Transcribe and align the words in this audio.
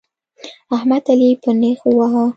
احمد؛ 0.75 1.03
علي 1.11 1.29
په 1.43 1.49
نېښ 1.59 1.79
وواهه. 1.85 2.23